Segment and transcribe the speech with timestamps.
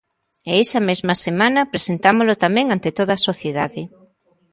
[0.49, 3.81] E esa mesma semana presentámolo tamén ante toda a sociedade.